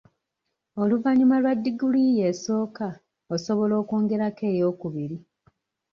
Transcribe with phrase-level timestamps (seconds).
[0.81, 2.87] "Oluvannyuma lwa diguli yo esooka,
[3.33, 5.17] osobola okwongerako ey'okubiri."